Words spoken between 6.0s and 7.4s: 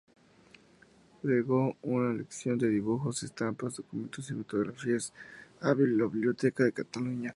Biblioteca de Cataluña.